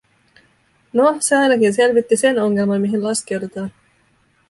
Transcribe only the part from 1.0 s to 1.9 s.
se ainakin